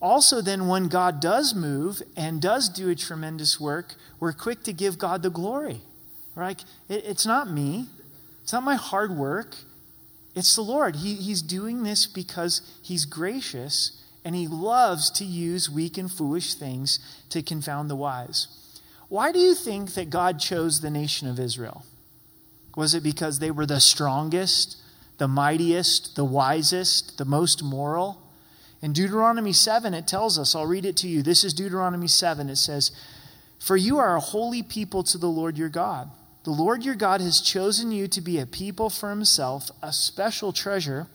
[0.00, 4.72] Also, then, when God does move and does do a tremendous work, we're quick to
[4.72, 5.80] give God the glory.
[6.36, 6.64] Right?
[6.88, 7.86] It, it's not me,
[8.44, 9.56] it's not my hard work.
[10.36, 10.96] It's the Lord.
[10.96, 16.54] He, he's doing this because He's gracious and He loves to use weak and foolish
[16.54, 18.46] things to confound the wise.
[19.08, 21.84] Why do you think that God chose the nation of Israel?
[22.76, 24.76] Was it because they were the strongest,
[25.16, 28.20] the mightiest, the wisest, the most moral?
[28.82, 31.22] In Deuteronomy 7, it tells us, I'll read it to you.
[31.22, 32.50] This is Deuteronomy 7.
[32.50, 32.90] It says,
[33.58, 36.10] For you are a holy people to the Lord your God.
[36.46, 40.52] The Lord your God has chosen you to be a people for himself, a special
[40.52, 41.08] treasure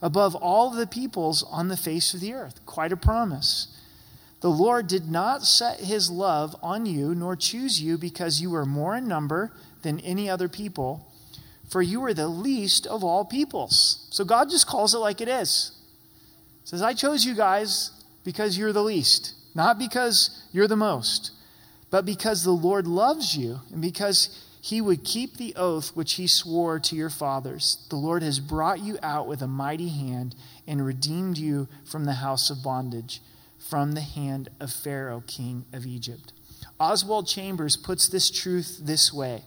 [0.00, 2.64] above all the peoples on the face of the earth.
[2.64, 3.68] Quite a promise.
[4.40, 8.64] The Lord did not set his love on you, nor choose you because you were
[8.64, 11.06] more in number than any other people,
[11.68, 14.06] for you were the least of all peoples.
[14.08, 15.72] So God just calls it like it is.
[16.62, 17.90] He says, I chose you guys
[18.24, 21.30] because you're the least, not because you're the most,
[21.90, 26.28] but because the Lord loves you and because he would keep the oath which he
[26.28, 27.84] swore to your fathers.
[27.90, 30.36] The Lord has brought you out with a mighty hand
[30.68, 33.20] and redeemed you from the house of bondage,
[33.58, 36.32] from the hand of Pharaoh, king of Egypt.
[36.78, 39.42] Oswald Chambers puts this truth this way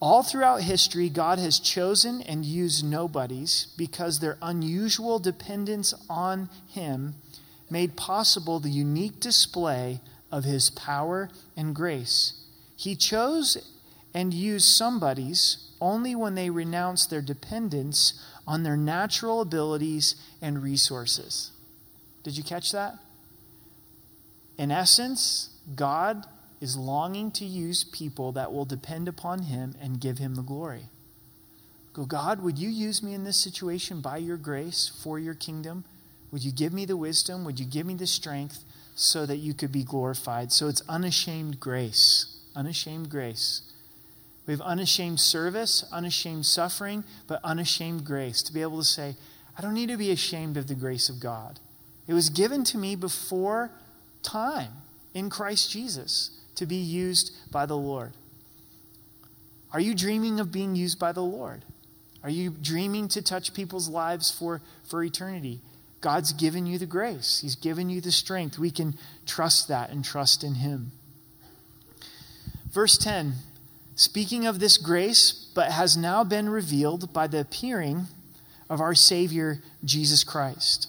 [0.00, 7.16] All throughout history, God has chosen and used nobodies because their unusual dependence on Him
[7.68, 10.00] made possible the unique display
[10.32, 12.32] of His power and grace.
[12.74, 13.58] He chose
[14.18, 21.52] and use somebody's only when they renounce their dependence on their natural abilities and resources.
[22.24, 22.96] Did you catch that?
[24.58, 26.26] In essence, God
[26.60, 30.86] is longing to use people that will depend upon Him and give Him the glory.
[31.92, 35.84] Go, God, would you use me in this situation by your grace for your kingdom?
[36.32, 37.44] Would you give me the wisdom?
[37.44, 38.64] Would you give me the strength
[38.96, 40.50] so that you could be glorified?
[40.50, 42.34] So it's unashamed grace.
[42.56, 43.62] Unashamed grace.
[44.48, 49.14] We have unashamed service, unashamed suffering, but unashamed grace to be able to say,
[49.58, 51.60] I don't need to be ashamed of the grace of God.
[52.06, 53.70] It was given to me before
[54.22, 54.72] time
[55.12, 58.12] in Christ Jesus to be used by the Lord.
[59.70, 61.62] Are you dreaming of being used by the Lord?
[62.24, 65.60] Are you dreaming to touch people's lives for, for eternity?
[66.00, 68.58] God's given you the grace, He's given you the strength.
[68.58, 70.92] We can trust that and trust in Him.
[72.70, 73.34] Verse 10
[73.98, 78.06] Speaking of this grace, but has now been revealed by the appearing
[78.70, 80.86] of our Savior, Jesus Christ.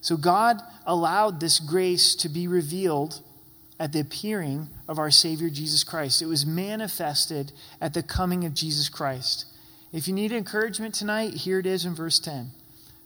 [0.00, 3.20] So God allowed this grace to be revealed
[3.78, 6.22] at the appearing of our Savior, Jesus Christ.
[6.22, 9.44] It was manifested at the coming of Jesus Christ.
[9.92, 12.50] If you need encouragement tonight, here it is in verse 10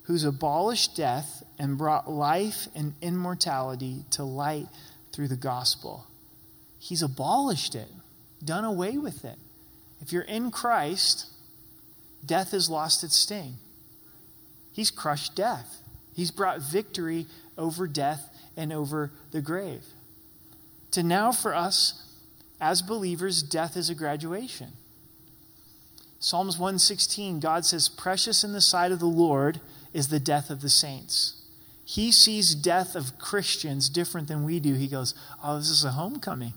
[0.04, 4.68] who's abolished death and brought life and immortality to light
[5.12, 6.06] through the gospel.
[6.78, 7.88] He's abolished it
[8.44, 9.38] done away with it.
[10.00, 11.26] If you're in Christ,
[12.24, 13.54] death has lost its sting.
[14.72, 15.82] He's crushed death,
[16.14, 17.26] He's brought victory
[17.58, 19.84] over death and over the grave.
[20.92, 22.06] To now, for us
[22.60, 24.72] as believers, death is a graduation.
[26.18, 29.60] Psalms 116, God says, Precious in the sight of the Lord
[29.92, 31.42] is the death of the saints.
[31.84, 34.74] He sees death of Christians different than we do.
[34.74, 36.54] He goes, Oh, this is a homecoming.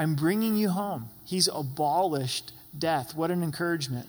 [0.00, 1.10] I'm bringing you home.
[1.26, 3.14] He's abolished death.
[3.14, 4.08] What an encouragement.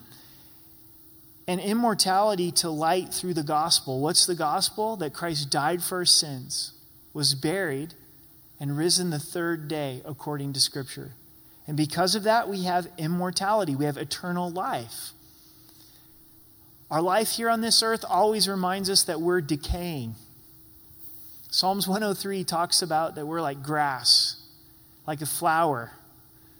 [1.49, 3.99] And immortality to light through the gospel.
[3.99, 4.95] What's the gospel?
[4.95, 6.71] That Christ died for our sins,
[7.11, 7.93] was buried,
[8.57, 11.11] and risen the third day according to Scripture.
[11.67, 15.11] And because of that, we have immortality, we have eternal life.
[16.89, 20.15] Our life here on this earth always reminds us that we're decaying.
[21.49, 24.40] Psalms 103 talks about that we're like grass
[25.05, 25.91] like a flower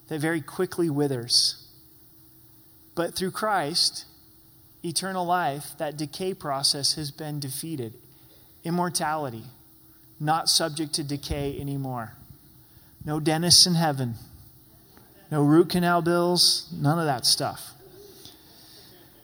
[0.08, 1.68] that very quickly withers.
[2.96, 4.06] But through Christ,
[4.84, 7.94] eternal life, that decay process has been defeated.
[8.64, 9.44] Immortality,
[10.20, 12.14] not subject to decay anymore.
[13.06, 14.16] No dentists in heaven,
[15.32, 17.72] no root canal bills, none of that stuff.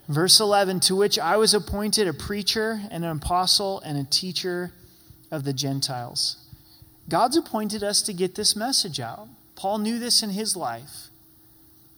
[0.08, 4.72] Verse 11, to which I was appointed a preacher and an apostle and a teacher
[5.30, 6.38] of the Gentiles.
[7.10, 9.28] God's appointed us to get this message out.
[9.56, 11.08] Paul knew this in his life,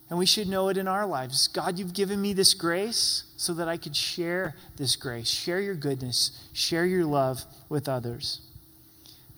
[0.10, 1.48] and we should know it in our lives.
[1.48, 5.76] God, you've given me this grace so that I could share this grace, share your
[5.76, 8.42] goodness, share your love with others.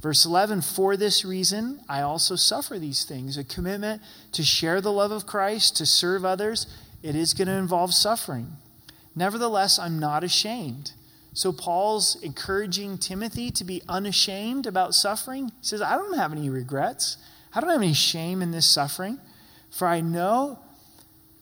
[0.01, 3.37] Verse 11, for this reason, I also suffer these things.
[3.37, 6.65] A commitment to share the love of Christ, to serve others,
[7.03, 8.57] it is going to involve suffering.
[9.15, 10.93] Nevertheless, I'm not ashamed
[11.33, 15.45] so Paul's encouraging Timothy to be unashamed about suffering.
[15.47, 17.17] He says, I don't have any regrets.
[17.53, 19.19] I don't have any shame in this suffering,
[19.69, 20.59] for I know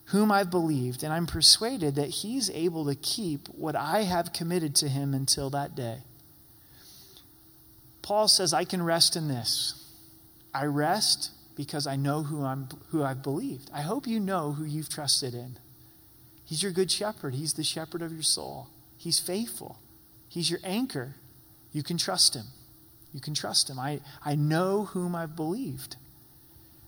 [0.06, 4.74] whom I've believed, and I'm persuaded that he's able to keep what I have committed
[4.76, 5.98] to him until that day.
[8.02, 9.74] Paul says, I can rest in this.
[10.52, 13.70] I rest because I know who, I'm, who I've believed.
[13.72, 15.58] I hope you know who you've trusted in.
[16.44, 18.68] He's your good shepherd, he's the shepherd of your soul.
[19.00, 19.78] He's faithful.
[20.28, 21.14] He's your anchor.
[21.72, 22.44] You can trust him.
[23.14, 23.78] You can trust him.
[23.78, 25.96] I, I know whom I've believed.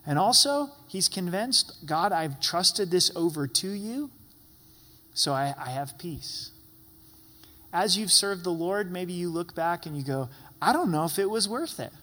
[0.04, 4.10] And also, he's convinced God, I've trusted this over to you,
[5.14, 6.50] so I, I have peace.
[7.72, 10.28] As you've served the Lord, maybe you look back and you go,
[10.60, 11.94] I don't know if it was worth it.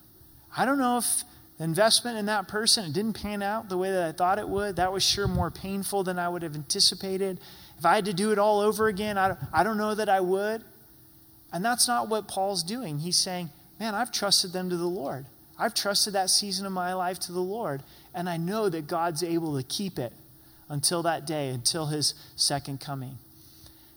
[0.57, 1.23] I don't know if
[1.59, 4.49] the investment in that person it didn't pan out the way that I thought it
[4.49, 4.77] would.
[4.77, 7.39] That was sure more painful than I would have anticipated.
[7.79, 10.19] If I had to do it all over again, I, I don't know that I
[10.19, 10.63] would.
[11.51, 12.99] And that's not what Paul's doing.
[12.99, 15.25] He's saying, Man, I've trusted them to the Lord.
[15.57, 17.81] I've trusted that season of my life to the Lord.
[18.13, 20.11] And I know that God's able to keep it
[20.67, 23.17] until that day, until his second coming.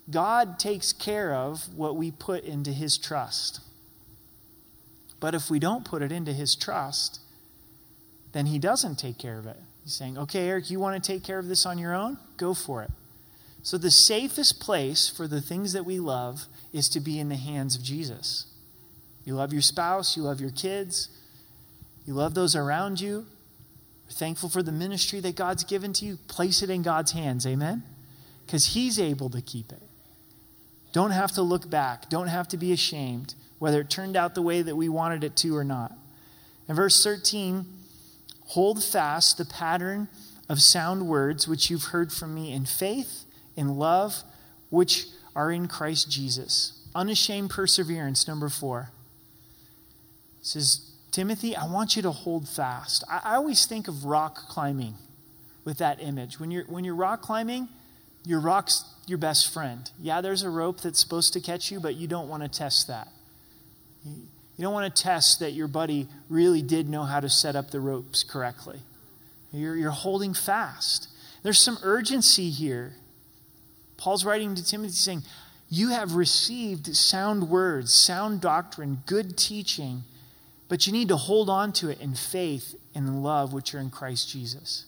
[0.08, 3.60] God takes care of what we put into his trust.
[5.18, 7.20] But if we don't put it into his trust,
[8.32, 9.56] then he doesn't take care of it.
[9.82, 12.18] He's saying, okay, Eric, you want to take care of this on your own?
[12.36, 12.90] Go for it.
[13.62, 17.36] So, the safest place for the things that we love is to be in the
[17.36, 18.46] hands of Jesus.
[19.24, 21.08] You love your spouse, you love your kids,
[22.04, 23.26] you love those around you.
[24.06, 26.18] We're thankful for the ministry that God's given to you.
[26.26, 27.46] Place it in God's hands.
[27.46, 27.84] Amen?
[28.44, 29.82] Because He's able to keep it.
[30.92, 32.08] Don't have to look back.
[32.10, 35.36] Don't have to be ashamed, whether it turned out the way that we wanted it
[35.36, 35.92] to or not.
[36.68, 37.64] In verse 13,
[38.46, 40.08] hold fast the pattern
[40.48, 43.24] of sound words which you've heard from me in faith,
[43.56, 44.22] in love,
[44.70, 46.86] which are in Christ Jesus.
[46.94, 48.90] Unashamed perseverance, number four.
[50.40, 53.04] It says, Timothy, I want you to hold fast.
[53.08, 54.94] I, I always think of rock climbing
[55.64, 56.40] with that image.
[56.40, 57.68] When you're, when you're rock climbing,
[58.24, 59.90] your rock's your best friend.
[60.00, 62.88] Yeah, there's a rope that's supposed to catch you, but you don't want to test
[62.88, 63.08] that.
[64.04, 67.70] You don't want to test that your buddy really did know how to set up
[67.70, 68.80] the ropes correctly.
[69.52, 71.08] You're, you're holding fast.
[71.42, 72.94] There's some urgency here.
[74.02, 75.22] Paul's writing to Timothy saying,
[75.68, 80.02] You have received sound words, sound doctrine, good teaching,
[80.68, 83.90] but you need to hold on to it in faith and love which are in
[83.90, 84.86] Christ Jesus.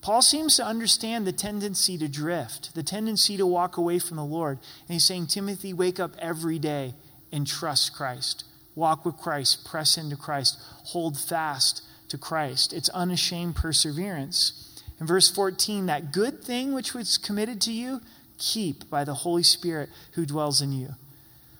[0.00, 4.24] Paul seems to understand the tendency to drift, the tendency to walk away from the
[4.24, 4.58] Lord.
[4.86, 6.94] And he's saying, Timothy, wake up every day
[7.32, 8.44] and trust Christ.
[8.76, 12.72] Walk with Christ, press into Christ, hold fast to Christ.
[12.72, 14.73] It's unashamed perseverance.
[15.00, 18.00] In verse 14, that good thing which was committed to you,
[18.38, 20.90] keep by the Holy Spirit who dwells in you.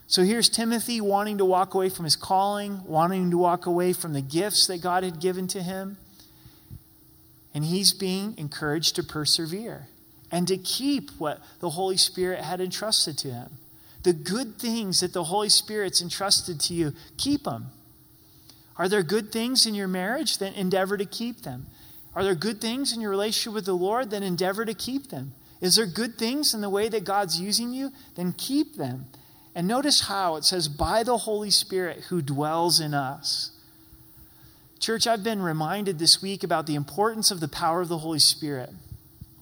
[0.07, 4.13] So here's Timothy wanting to walk away from his calling, wanting to walk away from
[4.13, 5.97] the gifts that God had given to him.
[7.55, 9.87] And he's being encouraged to persevere
[10.31, 13.51] and to keep what the Holy Spirit had entrusted to him.
[14.03, 17.67] The good things that the Holy Spirit's entrusted to you, keep them.
[18.77, 20.39] Are there good things in your marriage?
[20.39, 21.67] Then endeavor to keep them.
[22.15, 24.11] Are there good things in your relationship with the Lord?
[24.11, 25.33] Then endeavor to keep them.
[25.61, 27.91] Is there good things in the way that God's using you?
[28.17, 29.07] Then keep them.
[29.55, 33.51] And notice how it says, by the Holy Spirit who dwells in us.
[34.79, 38.19] Church, I've been reminded this week about the importance of the power of the Holy
[38.19, 38.71] Spirit.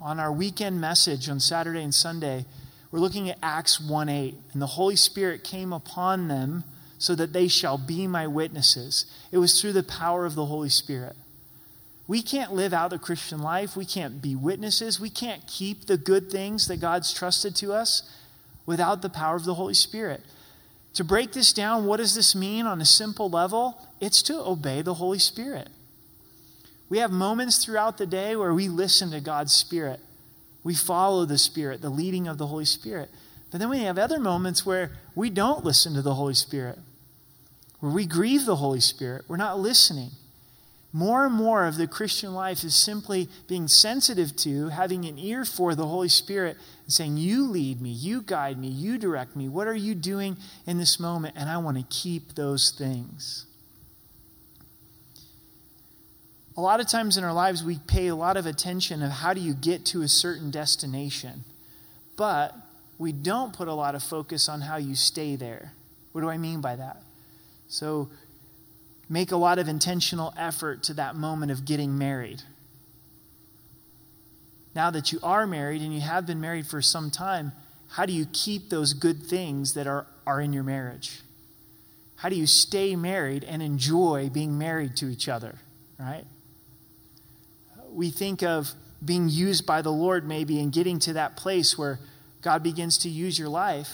[0.01, 2.45] On our weekend message on Saturday and Sunday,
[2.91, 4.35] we're looking at Acts 1 8.
[4.53, 6.65] And the Holy Spirit came upon them
[6.99, 9.07] so that they shall be my witnesses.
[9.33, 11.17] It was through the power of the Holy Spirit.
[12.07, 13.77] We can't live out the Christian life.
[13.77, 15.01] We can't be witnesses.
[15.01, 18.03] We can't keep the good things that God's trusted to us
[18.67, 20.23] without the power of the Holy Spirit.
[20.95, 23.79] To break this down, what does this mean on a simple level?
[24.01, 25.69] It's to obey the Holy Spirit.
[26.89, 30.01] We have moments throughout the day where we listen to God's Spirit.
[30.63, 33.11] We follow the Spirit, the leading of the Holy Spirit.
[33.51, 36.79] But then we have other moments where we don't listen to the Holy Spirit,
[37.81, 39.25] where we grieve the Holy Spirit.
[39.29, 40.11] We're not listening.
[40.93, 45.47] More and more of the Christian life is simply being sensitive to, having an ear
[45.47, 49.49] for the Holy Spirit, and saying, You lead me, you guide me, you direct me.
[49.49, 50.37] What are you doing
[50.67, 51.35] in this moment?
[51.37, 53.47] And I want to keep those things.
[56.55, 59.33] A lot of times in our lives, we pay a lot of attention of how
[59.33, 61.45] do you get to a certain destination,
[62.19, 62.55] but
[62.99, 65.73] we don't put a lot of focus on how you stay there.
[66.13, 67.01] What do I mean by that?
[67.69, 68.11] So,
[69.13, 72.43] make a lot of intentional effort to that moment of getting married.
[74.75, 77.53] Now that you are married and you have been married for some time,
[77.91, 81.21] how do you keep those good things that are, are in your marriage?
[82.17, 85.57] How do you stay married and enjoy being married to each other,
[85.99, 86.25] right?
[87.91, 88.73] We think of
[89.05, 91.99] being used by the Lord maybe and getting to that place where
[92.41, 93.91] God begins to use your life,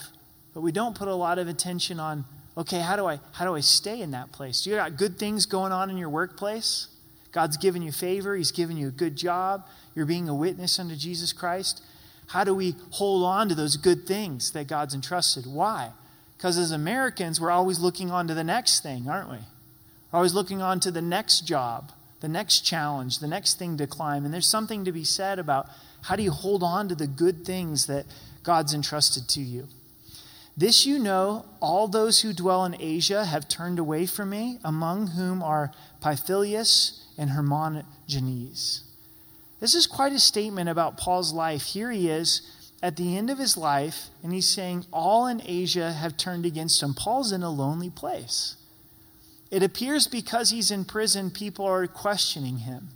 [0.55, 2.25] but we don't put a lot of attention on
[2.59, 4.67] okay, how do I how do I stay in that place?
[4.67, 6.89] You got good things going on in your workplace?
[7.31, 10.97] God's given you favor, He's given you a good job, you're being a witness unto
[10.97, 11.83] Jesus Christ.
[12.29, 15.47] How do we hold on to those good things that God's entrusted?
[15.47, 15.93] Why?
[16.37, 19.39] Because as Americans, we're always looking on to the next thing, aren't we?
[20.13, 21.91] We're always looking on to the next job,
[22.21, 24.25] the next challenge, the next thing to climb.
[24.25, 25.69] And there's something to be said about
[26.03, 28.05] how do you hold on to the good things that
[28.43, 29.69] God's entrusted to you.
[30.59, 35.09] This you know, all those who dwell in Asia have turned away from me, among
[35.09, 35.71] whom are
[36.03, 38.83] Pythias and Hermogenes.
[39.61, 41.63] This is quite a statement about Paul's life.
[41.63, 42.43] Here he is
[42.83, 46.83] at the end of his life, and he's saying, All in Asia have turned against
[46.83, 46.93] him.
[46.93, 48.57] Paul's in a lonely place.
[49.53, 52.89] It appears because he's in prison, people are questioning him.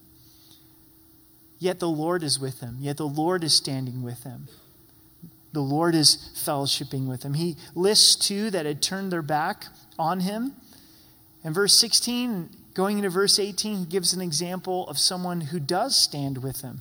[1.60, 4.48] Yet the Lord is with him, yet the Lord is standing with him.
[5.52, 7.34] The Lord is fellowshipping with him.
[7.34, 9.66] He lists two that had turned their back
[9.98, 10.54] on him.
[11.44, 15.94] In verse 16, going into verse 18, he gives an example of someone who does
[15.94, 16.80] stand with him.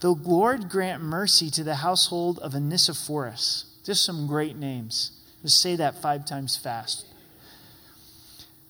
[0.00, 3.66] The Lord grant mercy to the household of Onesiphorus.
[3.84, 5.12] Just some great names.
[5.42, 7.06] Just say that five times fast.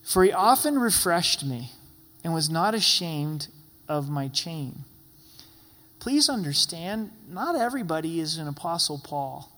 [0.03, 1.71] For he often refreshed me
[2.25, 3.49] and was not ashamed
[3.89, 4.85] of my chain.
[6.01, 9.53] Please understand, not everybody is an Apostle Paul.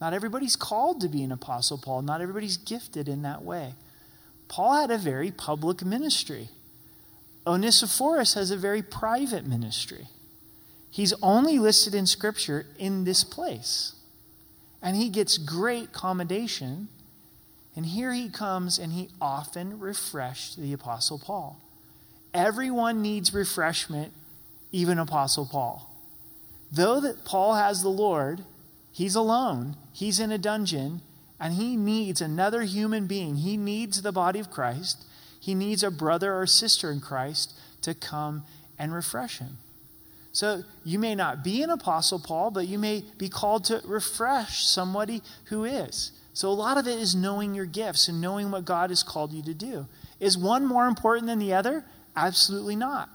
[0.00, 2.02] Not everybody's called to be an Apostle Paul.
[2.02, 3.74] Not everybody's gifted in that way.
[4.48, 6.48] Paul had a very public ministry.
[7.46, 10.06] Onesiphorus has a very private ministry.
[10.90, 13.94] He's only listed in Scripture in this place.
[14.80, 16.88] And he gets great commendation.
[17.74, 21.60] And here he comes and he often refreshed the Apostle Paul.
[22.34, 24.12] Everyone needs refreshment,
[24.72, 25.88] even Apostle Paul.
[26.72, 28.42] Though that Paul has the Lord,
[28.92, 31.02] he's alone, he's in a dungeon,
[31.38, 33.36] and he needs another human being.
[33.36, 35.04] He needs the body of Christ.
[35.38, 37.52] He needs a brother or sister in Christ
[37.82, 38.44] to come
[38.78, 39.58] and refresh him.
[40.32, 44.64] So you may not be an apostle Paul, but you may be called to refresh
[44.64, 46.12] somebody who is.
[46.32, 49.32] So a lot of it is knowing your gifts and knowing what God has called
[49.32, 49.86] you to do.
[50.20, 51.84] Is one more important than the other?
[52.16, 53.10] Absolutely not.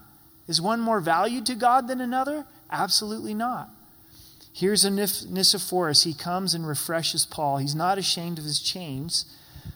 [0.48, 2.46] Is one more valued to God than another?
[2.70, 3.70] Absolutely not.
[4.52, 6.02] Here's Onesiphorus.
[6.02, 7.58] He comes and refreshes Paul.
[7.58, 9.26] He's not ashamed of his chains.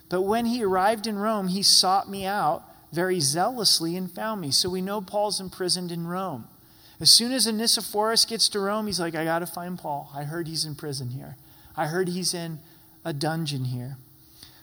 [0.09, 4.51] But when he arrived in Rome, he sought me out very zealously and found me.
[4.51, 6.49] So we know Paul's imprisoned in Rome.
[7.01, 10.11] As soon as Onesiphorus gets to Rome, he's like, I got to find Paul.
[10.15, 11.37] I heard he's in prison here.
[11.77, 12.61] I heard he's in
[13.05, 13.97] a dungeon here.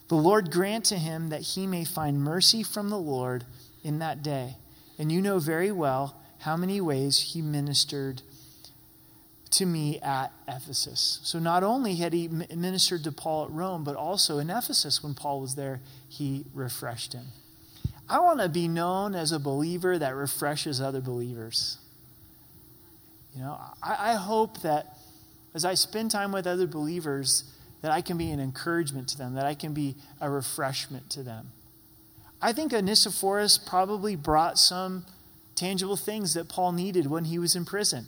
[0.07, 3.45] The Lord grant to him that he may find mercy from the Lord
[3.83, 4.55] in that day.
[4.99, 8.21] And you know very well how many ways he ministered
[9.51, 11.19] to me at Ephesus.
[11.23, 15.15] So not only had he ministered to Paul at Rome, but also in Ephesus when
[15.15, 17.27] Paul was there, he refreshed him.
[18.09, 21.77] I want to be known as a believer that refreshes other believers.
[23.35, 24.97] You know, I, I hope that
[25.53, 27.43] as I spend time with other believers,
[27.81, 31.23] that I can be an encouragement to them, that I can be a refreshment to
[31.23, 31.51] them.
[32.41, 35.05] I think Onesiphorus probably brought some
[35.55, 38.05] tangible things that Paul needed when he was in prison.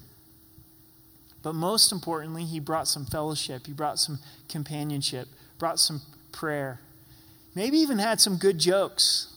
[1.43, 5.27] But most importantly, he brought some fellowship, he brought some companionship,
[5.57, 6.01] brought some
[6.31, 6.79] prayer,
[7.55, 9.35] maybe even had some good jokes.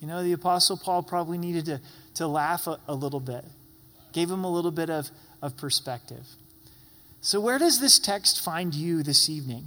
[0.00, 1.80] You know, the Apostle Paul probably needed to,
[2.14, 3.44] to laugh a, a little bit,
[4.12, 5.10] gave him a little bit of,
[5.42, 6.26] of perspective.
[7.20, 9.66] So, where does this text find you this evening?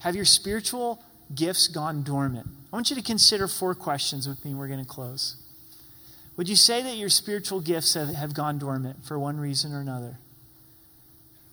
[0.00, 1.02] Have your spiritual
[1.34, 2.46] gifts gone dormant?
[2.72, 4.54] I want you to consider four questions with me.
[4.54, 5.36] We're going to close.
[6.36, 9.80] Would you say that your spiritual gifts have, have gone dormant for one reason or
[9.80, 10.18] another?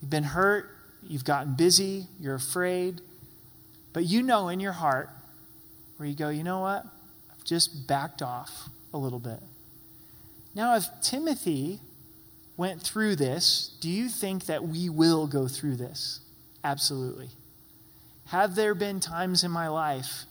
[0.00, 0.68] You've been hurt,
[1.08, 3.00] you've gotten busy, you're afraid,
[3.94, 5.08] but you know in your heart
[5.96, 6.84] where you go, you know what?
[7.32, 9.40] I've just backed off a little bit.
[10.54, 11.80] Now, if Timothy
[12.56, 16.20] went through this, do you think that we will go through this?
[16.62, 17.30] Absolutely.
[18.26, 20.24] Have there been times in my life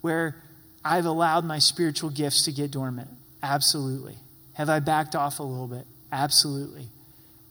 [0.00, 0.36] where
[0.84, 3.08] I've allowed my spiritual gifts to get dormant?
[3.42, 4.16] Absolutely.
[4.54, 5.86] Have I backed off a little bit?
[6.12, 6.88] Absolutely.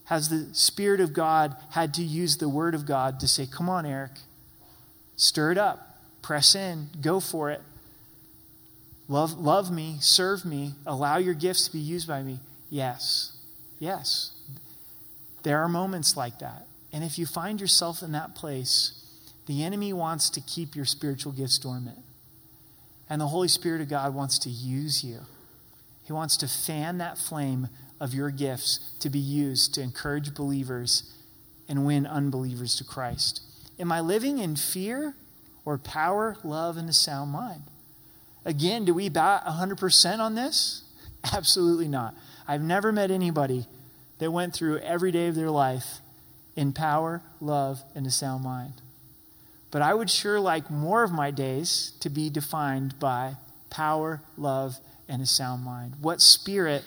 [0.05, 3.70] Has the Spirit of God had to use the Word of God to say, Come
[3.70, 4.11] on, Eric,
[5.16, 7.61] stir it up, press in, go for it.
[9.07, 12.39] Love, love me, serve me, allow your gifts to be used by me?
[12.70, 13.38] Yes.
[13.80, 14.32] Yes.
[15.43, 16.68] There are moments like that.
[16.93, 19.03] And if you find yourself in that place,
[19.46, 22.00] the enemy wants to keep your spiritual gifts dormant.
[23.10, 25.20] And the Holy Spirit of God wants to use you.
[26.04, 27.70] He wants to fan that flame
[28.00, 31.14] of your gifts to be used to encourage believers
[31.68, 33.41] and win unbelievers to Christ.
[33.80, 35.16] Am I living in fear
[35.66, 37.64] or power, love, and a sound mind?
[38.46, 40.84] Again, do we bat 100% on this?
[41.34, 42.14] Absolutely not.
[42.48, 43.66] I've never met anybody
[44.20, 46.00] that went through every day of their life
[46.56, 48.82] in power, love, and a sound mind.
[49.74, 53.38] But I would sure like more of my days to be defined by
[53.71, 54.78] power, love,
[55.09, 55.95] and a sound mind.
[55.99, 56.84] What spirit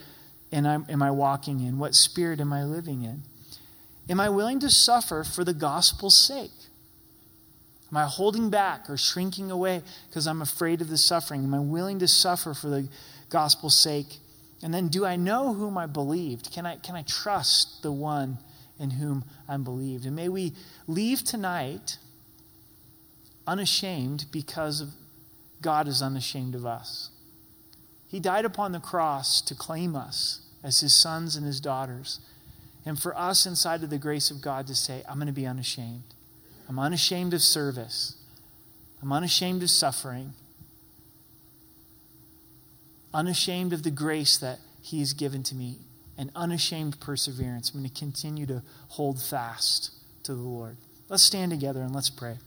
[0.53, 1.79] am I walking in?
[1.79, 3.23] What spirit am I living in?
[4.07, 6.53] Am I willing to suffer for the gospel's sake?
[7.91, 11.43] Am I holding back or shrinking away because I'm afraid of the suffering?
[11.43, 12.87] Am I willing to suffer for the
[13.29, 14.19] gospel's sake?
[14.63, 16.53] And then, do I know whom I believed?
[16.53, 18.37] Can I, can I trust the one
[18.79, 20.05] in whom I'm believed?
[20.05, 20.53] And may we
[20.87, 21.97] leave tonight
[23.47, 24.83] unashamed because
[25.61, 27.09] God is unashamed of us.
[28.07, 32.19] He died upon the cross to claim us as his sons and his daughters.
[32.85, 35.47] And for us inside of the grace of God to say, I'm going to be
[35.47, 36.03] unashamed.
[36.69, 38.15] I'm unashamed of service.
[39.01, 40.33] I'm unashamed of suffering.
[43.13, 45.79] Unashamed of the grace that he has given to me.
[46.17, 47.71] And unashamed perseverance.
[47.71, 49.91] I'm going to continue to hold fast
[50.23, 50.77] to the Lord.
[51.09, 52.37] Let's stand together and let's pray.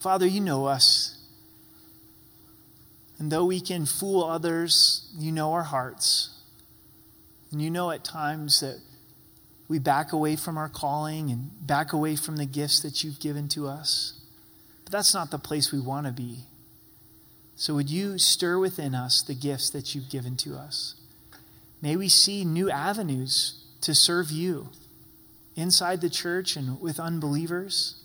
[0.00, 1.18] Father, you know us.
[3.18, 6.30] And though we can fool others, you know our hearts.
[7.52, 8.80] And you know at times that
[9.68, 13.46] we back away from our calling and back away from the gifts that you've given
[13.48, 14.18] to us.
[14.84, 16.44] But that's not the place we want to be.
[17.54, 20.94] So would you stir within us the gifts that you've given to us?
[21.82, 24.70] May we see new avenues to serve you
[25.56, 27.96] inside the church and with unbelievers.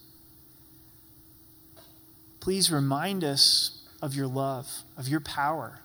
[2.46, 5.80] Please remind us of your love, of your power.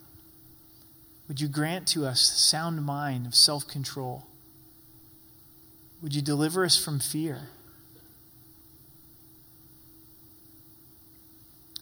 [1.27, 4.27] Would you grant to us a sound mind of self control?
[6.03, 7.49] Would you deliver us from fear?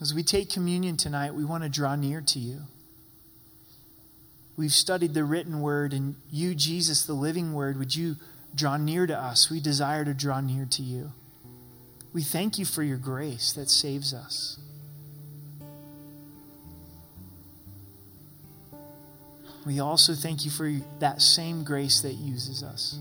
[0.00, 2.60] As we take communion tonight, we want to draw near to you.
[4.56, 8.14] We've studied the written word, and you, Jesus, the living word, would you
[8.54, 9.50] draw near to us?
[9.50, 11.14] We desire to draw near to you.
[12.12, 14.60] We thank you for your grace that saves us.
[19.66, 22.98] We also thank you for that same grace that uses us.